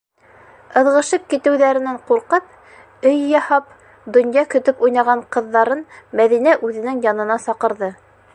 Ыҙғышып 0.79 1.27
китеүҙәренән 1.33 1.99
ҡурҡып, 2.07 2.47
өй 3.11 3.21
яһап, 3.33 3.69
донъя 4.17 4.45
көтөп 4.55 4.83
уйнаған 4.89 5.23
ҡыҙҙарын 5.37 5.85
Мәҙинә 6.23 6.59
үҙенең 6.69 7.07
янына 7.11 7.41
саҡырҙы: 7.49 7.97